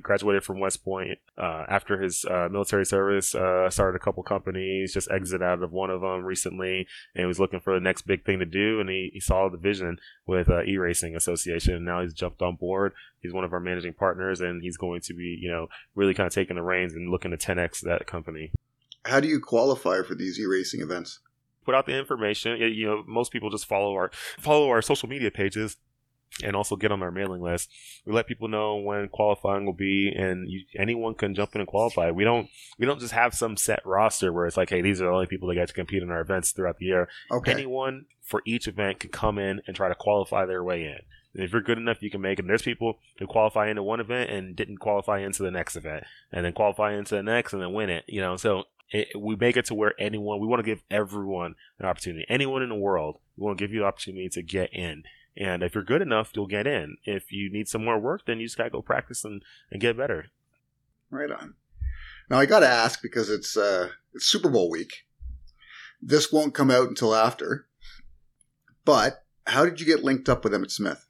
[0.01, 3.29] Graduated from West Point after his military service.
[3.29, 4.95] Started a couple companies.
[4.95, 8.07] Just exited out of one of them recently, and he was looking for the next
[8.07, 8.81] big thing to do.
[8.81, 11.75] And he, he saw the vision with uh, E Racing Association.
[11.75, 12.93] And now he's jumped on board.
[13.21, 16.27] He's one of our managing partners, and he's going to be, you know, really kind
[16.27, 18.53] of taking the reins and looking to 10x that company.
[19.05, 21.21] How do you qualify for these e-racing events?
[21.65, 22.59] Put out the information.
[22.59, 25.77] You know, most people just follow our follow our social media pages.
[26.43, 27.71] And also get on our mailing list.
[28.07, 31.69] We let people know when qualifying will be, and you, anyone can jump in and
[31.69, 32.11] qualify.
[32.11, 35.07] We don't we don't just have some set roster where it's like, hey, these are
[35.07, 37.09] the only people that get to compete in our events throughout the year.
[37.31, 37.53] Okay.
[37.53, 40.99] Anyone for each event can come in and try to qualify their way in.
[41.35, 42.43] And if you're good enough, you can make it.
[42.43, 46.05] And there's people who qualify into one event and didn't qualify into the next event,
[46.33, 48.05] and then qualify into the next and then win it.
[48.09, 51.55] You know, so it, we make it to where anyone we want to give everyone
[51.79, 52.27] an opportunity.
[52.29, 55.05] Anyone in the world, we want to give you the opportunity to get in.
[55.37, 56.97] And if you're good enough, you'll get in.
[57.05, 59.97] If you need some more work, then you just gotta go practice and, and get
[59.97, 60.27] better.
[61.11, 61.55] Right on.
[62.31, 65.05] Now I got to ask because it's uh, it's Super Bowl week.
[66.01, 67.67] This won't come out until after.
[68.85, 71.07] But how did you get linked up with Emmitt Smith?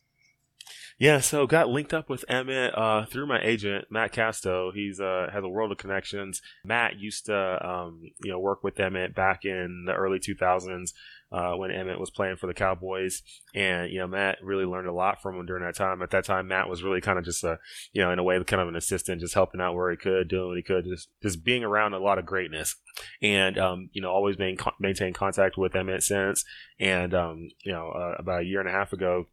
[1.00, 4.70] Yeah, so got linked up with Emmitt uh, through my agent Matt Casto.
[4.70, 6.42] He's uh, has a world of connections.
[6.62, 10.92] Matt used to um, you know work with Emmitt back in the early 2000s
[11.32, 13.22] uh, when Emmitt was playing for the Cowboys,
[13.54, 16.02] and you know Matt really learned a lot from him during that time.
[16.02, 17.58] At that time, Matt was really kind of just a
[17.94, 20.28] you know in a way kind of an assistant, just helping out where he could,
[20.28, 22.76] doing what he could, just just being around a lot of greatness,
[23.22, 24.36] and um, you know always
[24.78, 26.44] maintain contact with Emmitt since.
[26.78, 29.28] And um, you know uh, about a year and a half ago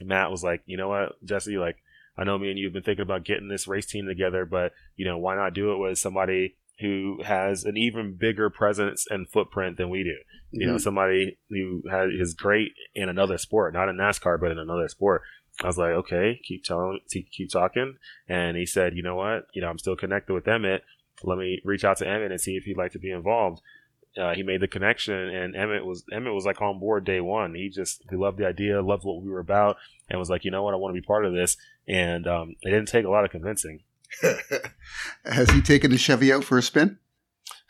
[0.00, 1.76] Matt was like, you know what, Jesse, like,
[2.18, 4.72] I know me and you have been thinking about getting this race team together, but,
[4.96, 9.28] you know, why not do it with somebody who has an even bigger presence and
[9.28, 10.16] footprint than we do?
[10.52, 10.80] You know, Mhm.
[10.80, 15.22] somebody who has, is great in another sport, not in NASCAR, but in another sport.
[15.62, 17.96] I was like, okay, keep telling, keep talking.
[18.28, 20.80] And he said, you know what, you know, I'm still connected with Emmitt.
[21.22, 23.62] Let me reach out to Emmitt and see if he'd like to be involved.
[24.18, 27.54] Uh, he made the connection, and Emmitt was Emmitt was like on board day one.
[27.54, 29.76] He just he loved the idea, loved what we were about,
[30.08, 31.56] and was like, you know what, I want to be part of this.
[31.86, 33.82] And um, it didn't take a lot of convincing.
[35.24, 36.98] Has he taken the Chevy out for a spin?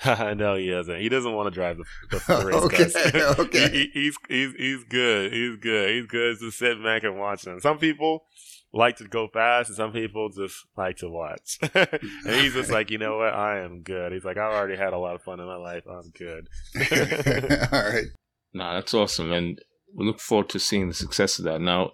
[0.04, 1.00] no, he doesn't.
[1.00, 3.70] He doesn't want to drive the, the, race Okay, okay.
[3.70, 5.32] He- he- he's he's he's good.
[5.32, 5.90] He's good.
[5.90, 7.60] He's good to sit back and watch them.
[7.60, 8.24] Some people
[8.72, 11.58] like to go fast, and some people just like to watch.
[11.74, 13.32] and he's just like, you know what?
[13.32, 14.12] I am good.
[14.12, 15.84] He's like, I've already had a lot of fun in my life.
[15.88, 16.48] I'm good.
[17.72, 18.06] All right.
[18.52, 19.60] Nah, that's awesome, and
[19.94, 21.60] we look forward to seeing the success of that.
[21.60, 21.92] Now,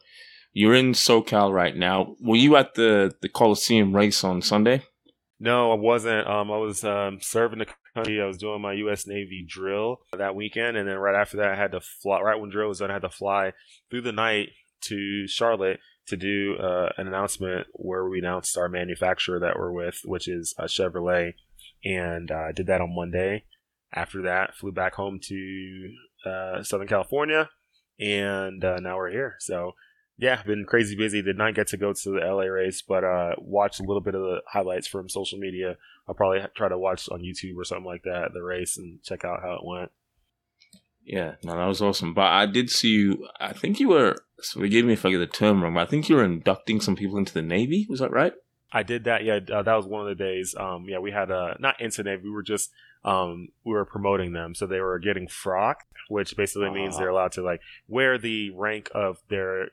[0.52, 2.16] you're in SoCal right now.
[2.20, 4.82] Were you at the the Coliseum race on Sunday?
[5.40, 6.28] No, I wasn't.
[6.28, 8.22] Um, I was um, serving the country.
[8.22, 9.08] I was doing my U.S.
[9.08, 12.20] Navy drill that weekend, and then right after that, I had to fly.
[12.20, 13.52] Right when drill was done, I had to fly
[13.90, 14.50] through the night
[14.82, 20.00] to Charlotte to do uh, an announcement where we announced our manufacturer that we're with,
[20.04, 21.34] which is uh, Chevrolet,
[21.84, 23.44] and uh, did that on Monday.
[23.94, 25.94] After that, flew back home to
[26.26, 27.50] uh, Southern California,
[28.00, 29.36] and uh, now we're here.
[29.38, 29.72] So
[30.18, 31.22] yeah, been crazy busy.
[31.22, 34.14] Did not get to go to the LA race, but uh, watched a little bit
[34.14, 35.76] of the highlights from social media.
[36.08, 39.24] I'll probably try to watch on YouTube or something like that the race and check
[39.24, 39.90] out how it went.
[41.04, 42.14] Yeah, no, that was awesome.
[42.14, 43.28] But I did see you.
[43.40, 44.16] I think you were.
[44.40, 46.80] So forgive me if I get the term wrong, but I think you were inducting
[46.80, 47.86] some people into the Navy.
[47.88, 48.32] Was that right?
[48.72, 49.24] I did that.
[49.24, 50.54] Yeah, uh, that was one of the days.
[50.58, 52.22] Um, yeah, we had a not incident.
[52.22, 52.70] We were just
[53.04, 57.00] um, we were promoting them, so they were getting frock, which basically means Ah.
[57.00, 59.68] they're allowed to like wear the rank of their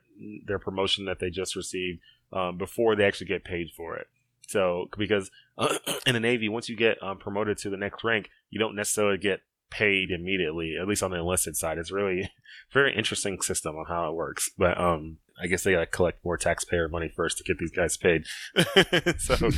[0.46, 2.00] their promotion that they just received
[2.32, 4.08] um, before they actually get paid for it.
[4.48, 5.30] So because
[6.06, 9.16] in the Navy, once you get um, promoted to the next rank, you don't necessarily
[9.18, 9.40] get
[9.70, 10.76] paid immediately.
[10.80, 12.30] At least on the enlisted side, it's really
[12.72, 14.50] very interesting system on how it works.
[14.56, 17.96] But um, I guess they gotta collect more taxpayer money first to get these guys
[17.96, 18.24] paid.
[19.18, 19.36] so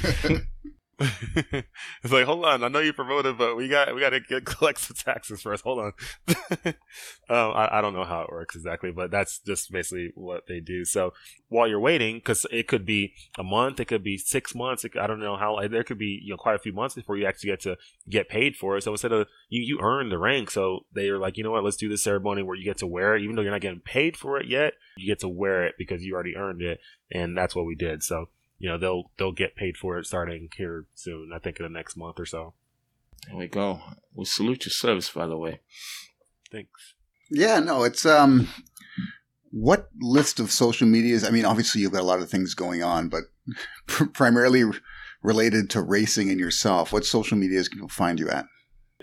[1.02, 4.44] it's like, hold on, I know you promoted, but we got we got to get,
[4.44, 5.64] collect some taxes first.
[5.64, 5.92] Hold on.
[6.64, 6.74] um,
[7.28, 10.84] I, I don't know how it works exactly, but that's just basically what they do.
[10.84, 11.12] So
[11.48, 14.84] while you're waiting, because it could be a month, it could be six months.
[14.84, 15.58] It, I don't know how.
[15.68, 17.76] There could be you know quite a few months before you actually get to
[18.08, 18.82] get paid for it.
[18.82, 20.50] So instead of you, you earn the rank.
[20.50, 21.64] So they are like, you know what?
[21.64, 23.80] Let's do this ceremony where you get to wear it, even though you're not getting
[23.80, 24.74] paid for it yet.
[24.96, 28.02] You get to wear it because you already earned it, and that's what we did.
[28.02, 28.28] So
[28.62, 31.32] you know they'll they'll get paid for it starting here soon.
[31.34, 32.54] I think in the next month or so.
[33.26, 33.80] There we go.
[34.14, 35.60] We salute your service, by the way.
[36.50, 36.94] Thanks.
[37.28, 38.48] Yeah, no, it's um
[39.50, 41.24] what list of social medias?
[41.24, 43.24] I mean, obviously you've got a lot of things going on, but
[44.12, 44.62] primarily
[45.24, 46.92] related to racing and yourself.
[46.92, 48.46] What social medias can people find you at?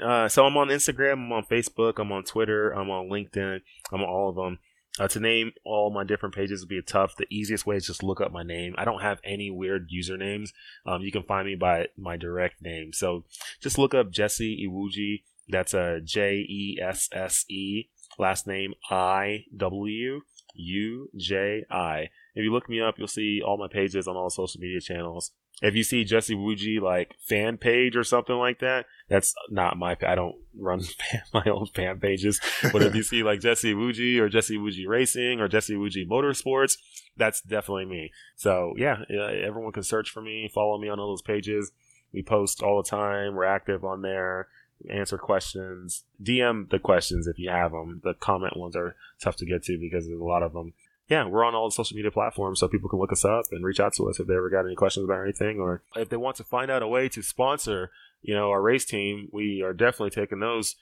[0.01, 3.59] Uh, so I'm on Instagram, I'm on Facebook, I'm on Twitter, I'm on LinkedIn,
[3.91, 4.59] I'm on all of them.
[4.97, 7.15] Uh, to name all my different pages would be tough.
[7.15, 8.75] The easiest way is just look up my name.
[8.77, 10.49] I don't have any weird usernames.
[10.85, 12.91] Um, you can find me by my direct name.
[12.91, 13.23] So
[13.61, 15.23] just look up Jesse Iwuji.
[15.47, 17.89] That's a J E S S E.
[18.17, 20.21] Last name I W
[20.55, 22.09] U J I.
[22.35, 25.31] If you look me up, you'll see all my pages on all social media channels.
[25.61, 29.97] If you see Jesse Iwuji like fan page or something like that, that's not my.
[30.07, 30.81] I don't run
[31.33, 32.39] my own fan pages.
[32.71, 36.77] But if you see like Jesse Iwuji or Jesse Iwuji Racing or Jesse Iwuji Motorsports,
[37.17, 38.11] that's definitely me.
[38.35, 41.71] So yeah, everyone can search for me, follow me on all those pages.
[42.13, 43.35] We post all the time.
[43.35, 44.47] We're active on there.
[44.89, 46.05] Answer questions.
[46.23, 47.99] DM the questions if you have them.
[48.03, 50.73] The comment ones are tough to get to because there's a lot of them
[51.09, 53.65] yeah, we're on all the social media platforms so people can look us up and
[53.65, 56.17] reach out to us if they ever got any questions about anything or if they
[56.17, 57.91] want to find out a way to sponsor,
[58.21, 59.27] you know, our race team.
[59.31, 60.75] We are definitely taking those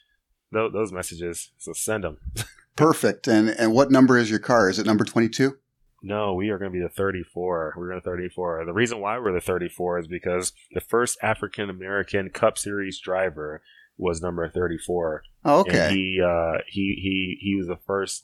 [0.51, 1.51] those, those messages.
[1.57, 2.17] So send them.
[2.75, 3.27] Perfect.
[3.27, 4.69] And and what number is your car?
[4.69, 5.57] Is it number 22?
[6.03, 7.73] No, we are going to be the 34.
[7.75, 8.65] We're going to 34.
[8.65, 13.61] The reason why we're the 34 is because the first African American Cup Series driver
[13.97, 15.23] was number 34.
[15.45, 15.87] Oh, okay.
[15.87, 18.23] And he uh, he he he was the first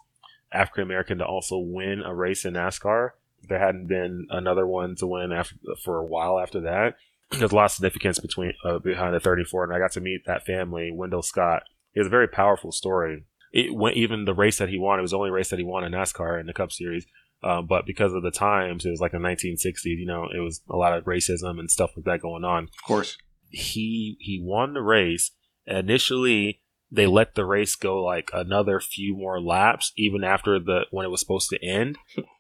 [0.54, 3.12] African American to also win a race in NASCAR.
[3.50, 6.96] There hadn't been another one to win after for a while after that.
[7.32, 10.26] There's a lot of significance between uh, behind the 34, and I got to meet
[10.26, 10.92] that family.
[10.94, 11.64] Wendell Scott.
[11.94, 13.26] It was a very powerful story.
[13.52, 15.00] It went even the race that he won.
[15.00, 17.06] It was the only race that he won in NASCAR in the Cup Series.
[17.44, 19.84] Um, but because of the times, it was like the 1960s.
[19.84, 22.64] You know, it was a lot of racism and stuff like that going on.
[22.64, 23.18] Of course,
[23.50, 25.32] he he won the race.
[25.66, 26.62] Initially,
[26.94, 31.10] they let the race go like another few more laps even after the when it
[31.10, 31.98] was supposed to end.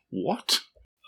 [0.09, 0.59] what?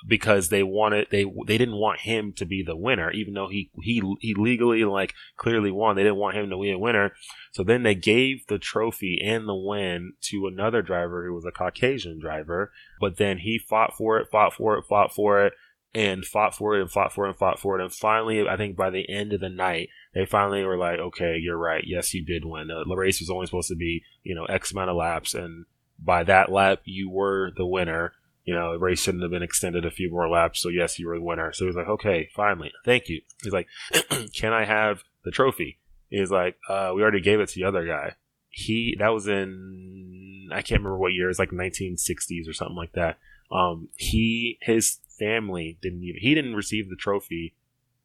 [0.08, 3.72] Because they wanted they they didn't want him to be the winner, even though he
[3.82, 5.96] he he legally like clearly won.
[5.96, 7.14] They didn't want him to be a winner.
[7.54, 11.52] So then they gave the trophy and the win to another driver who was a
[11.52, 12.72] Caucasian driver.
[13.00, 15.54] But then he fought for it, fought for it, fought for it,
[15.96, 17.84] and fought for it and fought for it and fought for it.
[17.84, 21.38] And finally, I think by the end of the night, they finally were like, okay,
[21.38, 21.84] you're right.
[21.86, 22.72] Yes, you did win.
[22.72, 25.34] Uh, the race was only supposed to be, you know, X amount of laps.
[25.34, 25.66] And
[26.00, 28.14] by that lap, you were the winner.
[28.46, 30.62] You know, the race shouldn't have been extended a few more laps.
[30.62, 31.52] So, yes, you were the winner.
[31.52, 32.72] So he's like, okay, finally.
[32.86, 33.22] Thank you.
[33.44, 33.68] He's like,
[34.34, 35.80] can I have the trophy?
[36.10, 38.16] He's like, uh, we already gave it to the other guy.
[38.50, 41.30] He, that was in, I can't remember what year.
[41.30, 43.18] It's like 1960s or something like that.
[43.52, 47.54] Um, he, his family didn't even he didn't receive the trophy.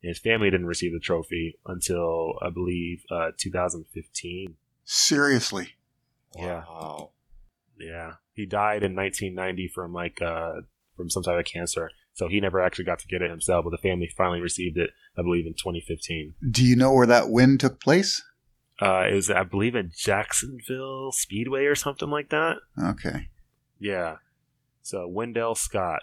[0.03, 4.57] His family didn't receive the trophy until I believe uh, 2015.
[4.85, 5.75] Seriously?
[6.37, 6.65] Yeah.
[6.69, 7.11] Wow.
[7.79, 8.15] Yeah.
[8.33, 10.63] He died in 1990 from like uh,
[10.97, 11.91] from some type of cancer.
[12.15, 14.91] So he never actually got to get it himself, but the family finally received it,
[15.17, 16.35] I believe, in 2015.
[16.51, 18.23] Do you know where that win took place?
[18.81, 22.57] Uh, it was, I believe, at Jacksonville Speedway or something like that.
[22.83, 23.29] Okay.
[23.79, 24.17] Yeah.
[24.83, 26.01] So Wendell Scott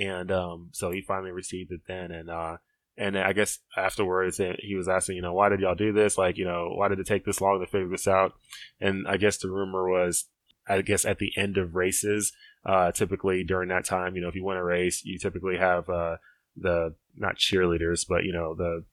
[0.00, 2.56] and um, so he finally received it then, and uh,
[3.00, 6.18] and I guess afterwards eh, he was asking, you know, why did y'all do this?
[6.18, 8.34] Like, you know, why did it take this long to figure this out?
[8.78, 10.26] And I guess the rumor was,
[10.68, 12.32] I guess at the end of races,
[12.66, 15.88] uh, typically during that time, you know, if you win a race, you typically have
[15.88, 16.16] uh,
[16.56, 18.84] the not cheerleaders, but you know the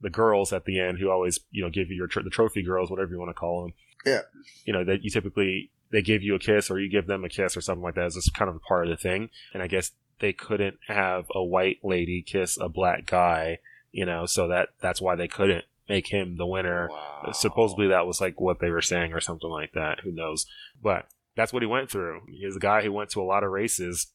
[0.00, 2.62] the girls at the end who always you know give you your tr- the trophy
[2.62, 3.72] girls, whatever you want to call them.
[4.06, 4.20] Yeah.
[4.64, 7.28] You know that you typically they give you a kiss or you give them a
[7.28, 8.06] kiss or something like that.
[8.06, 9.28] It's just kind of a part of the thing.
[9.52, 9.92] And I guess
[10.22, 13.58] they couldn't have a white lady kiss a black guy,
[13.90, 16.88] you know, so that that's why they couldn't make him the winner.
[16.90, 17.32] Wow.
[17.32, 20.00] Supposedly that was like what they were saying or something like that.
[20.04, 20.46] Who knows?
[20.82, 22.22] But that's what he went through.
[22.30, 24.06] He's a guy who went to a lot of races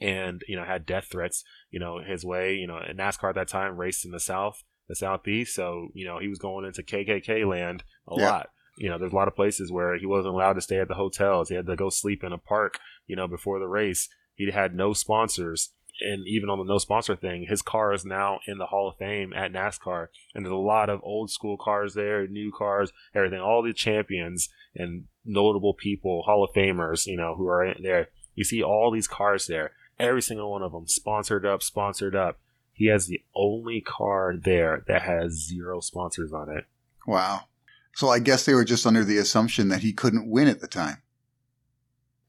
[0.00, 3.48] and, you know, had death threats, you know, his way, you know, NASCAR at that
[3.48, 5.54] time raced in the South, the Southeast.
[5.54, 8.30] So, you know, he was going into KKK land a Yeah.
[8.30, 8.50] lot.
[8.76, 10.94] You know, there's a lot of places where he wasn't allowed to stay at the
[10.94, 11.48] hotels.
[11.48, 14.08] He had to go sleep in a park, you know, before the race.
[14.38, 15.70] He had no sponsors.
[16.00, 18.96] And even on the no sponsor thing, his car is now in the Hall of
[18.98, 20.06] Fame at NASCAR.
[20.32, 24.48] And there's a lot of old school cars there, new cars, everything, all the champions
[24.76, 28.10] and notable people, Hall of Famers, you know, who are in there.
[28.36, 32.38] You see all these cars there, every single one of them sponsored up, sponsored up.
[32.72, 36.64] He has the only car there that has zero sponsors on it.
[37.08, 37.48] Wow.
[37.96, 40.68] So I guess they were just under the assumption that he couldn't win at the
[40.68, 41.02] time.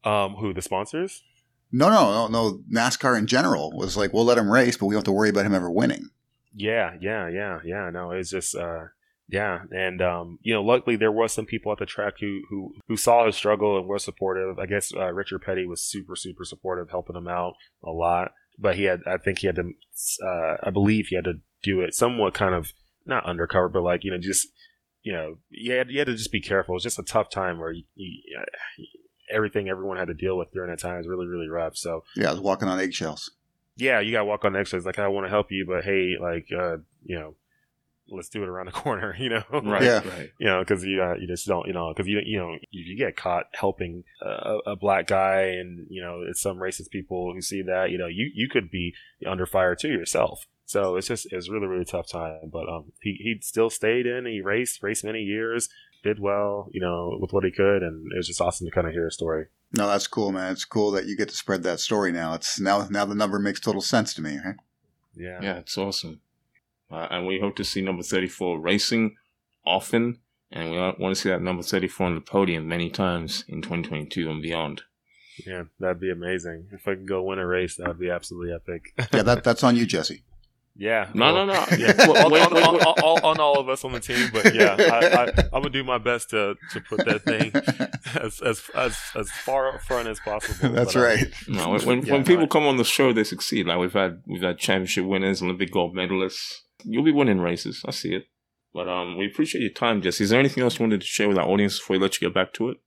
[0.04, 1.22] Um, who the sponsors?
[1.72, 2.60] No, no, no, no.
[2.72, 5.30] NASCAR in general was like, we'll let him race, but we don't have to worry
[5.30, 6.10] about him ever winning.
[6.54, 7.90] Yeah, yeah, yeah, yeah.
[7.92, 8.86] No, it's just uh
[9.32, 12.74] yeah, and um, you know, luckily there was some people at the track who who
[12.88, 14.58] who saw his struggle and were supportive.
[14.58, 17.54] I guess uh, Richard Petty was super super supportive, helping him out
[17.84, 18.32] a lot.
[18.58, 19.72] But he had, I think he had to,
[20.26, 22.74] uh, I believe he had to do it somewhat kind of
[23.06, 24.48] not undercover, but like you know, just
[25.04, 26.74] you know, you had, you had to just be careful.
[26.74, 27.84] It was just a tough time where you,
[29.30, 31.76] everything everyone had to deal with during that time is really really rough.
[31.78, 33.32] So Yeah, I was walking on eggshells.
[33.78, 34.86] yeah, you got to walk on eggshells.
[34.86, 37.36] Like, I want to help you, but hey, like, uh, you know,
[38.12, 39.44] let's do it around the corner, you know?
[39.52, 40.08] Right, Yeah.
[40.10, 40.30] right.
[40.40, 42.88] you know, because you uh, you just don't, you know, because you you know, if
[42.88, 47.34] you get caught helping a, a black guy, and you know, it's some racist people
[47.34, 48.94] who see that, you know, you you could be
[49.26, 50.46] under fire too yourself.
[50.66, 52.50] So it's just it's really really tough time.
[52.52, 54.26] But um, he he still stayed in.
[54.26, 55.70] He raced raced many years,
[56.04, 58.88] did well, you know, with what he could, and it was just awesome to kind
[58.88, 59.48] of hear his story.
[59.74, 60.52] No, that's cool, man.
[60.52, 62.34] It's cool that you get to spread that story now.
[62.34, 64.38] It's now now the number makes total sense to me.
[64.44, 64.56] Right?
[65.16, 66.22] Yeah, Yeah, it's awesome.
[66.92, 69.16] Uh, and we hope to see number 34 racing
[69.66, 70.20] often.
[70.52, 74.28] And we want to see that number 34 on the podium many times in 2022
[74.32, 74.82] and beyond.
[75.46, 76.70] yeah, that'd be amazing.
[76.72, 78.94] If I could go win a race, that would be absolutely epic.
[79.14, 80.24] Yeah, that that's on you, Jesse.
[80.80, 81.10] Yeah.
[81.14, 81.66] No, well, no, no.
[81.78, 81.94] Yeah.
[82.08, 84.56] Wait, on, wait, on- wait, on- on- on all of us on the team, but
[84.56, 87.52] yeah, I, I, I'm gonna do my best to to put that thing
[88.24, 90.70] as as as, as far up front as possible.
[90.74, 91.28] that's But, uh, right.
[91.50, 93.68] No, when, when, Yeah, when people no, come on the show, they succeed.
[93.68, 96.60] Like we've had, we've had championship winners, Olympic gold medalists.
[96.86, 97.84] You'll be winning races.
[97.86, 98.24] I see it.
[98.74, 100.24] But um, we appreciate your time, Jesse.
[100.24, 102.28] Is there anything else you wanted to share with our audience before we let you
[102.28, 102.78] get back to it?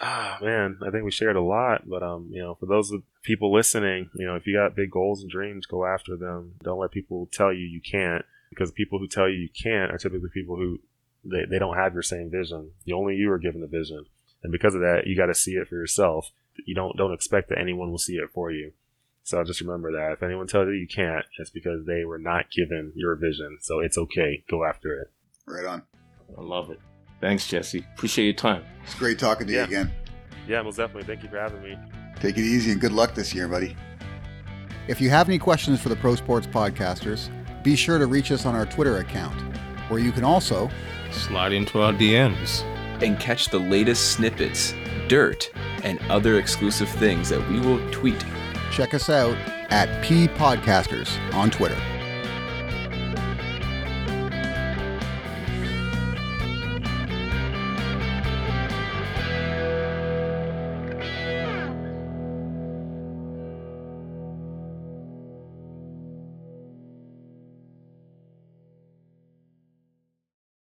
[0.00, 3.02] Ah, man, I think we shared a lot, but um, you know, for those of
[3.22, 6.54] people listening, you know, if you got big goals and dreams, go after them.
[6.62, 9.98] Don't let people tell you you can't, because people who tell you you can't are
[9.98, 10.80] typically people who
[11.24, 12.70] they, they don't have your same vision.
[12.84, 14.06] The only you are given the vision,
[14.42, 16.30] and because of that, you got to see it for yourself.
[16.64, 18.72] You don't don't expect that anyone will see it for you.
[19.24, 22.50] So just remember that if anyone tells you you can't, it's because they were not
[22.50, 23.58] given your vision.
[23.60, 24.42] So it's okay.
[24.50, 25.10] Go after it.
[25.46, 25.82] Right on.
[26.36, 26.80] I love it.
[27.22, 27.86] Thanks, Jesse.
[27.94, 28.64] Appreciate your time.
[28.84, 29.60] It's great talking to Yeah.
[29.60, 29.92] you again.
[30.46, 31.04] Yeah, most definitely.
[31.04, 31.78] Thank you for having me.
[32.20, 33.74] Take it easy and good luck this year, buddy.
[34.88, 37.30] If you have any questions for the Pro Sports Podcasters,
[37.62, 39.40] be sure to reach us on our Twitter account,
[39.88, 40.68] where you can also
[41.12, 42.62] Slide into our DMs.
[43.02, 44.74] And catch the latest snippets,
[45.08, 45.50] dirt,
[45.84, 48.22] and other exclusive things that we will tweet
[48.72, 49.36] check us out
[49.70, 51.76] at P Podcasters on Twitter.